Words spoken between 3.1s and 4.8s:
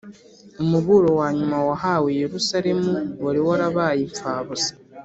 wari warabaye imfabusa